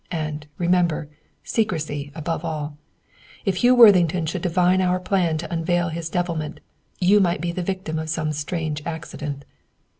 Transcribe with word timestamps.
And, 0.09 0.47
remember, 0.57 1.09
secrecy 1.43 2.11
above 2.15 2.43
all. 2.43 2.75
If 3.45 3.57
Hugh 3.57 3.75
Worthington 3.75 4.25
should 4.25 4.41
divine 4.41 4.81
our 4.81 4.99
plan 4.99 5.37
to 5.37 5.53
unveil 5.53 5.89
his 5.89 6.09
devilment, 6.09 6.59
you 6.99 7.19
might 7.19 7.39
be 7.39 7.51
the 7.51 7.61
victim 7.61 7.99
of 7.99 8.09
some 8.09 8.31
'strange 8.33 8.81
accident!' 8.83 9.45